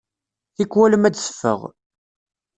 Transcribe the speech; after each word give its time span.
Tikwal 0.55 0.93
ma 0.97 1.09
d-teffeɣ. 1.09 1.59